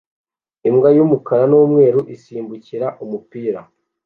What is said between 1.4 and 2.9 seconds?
n'umweru isimbukira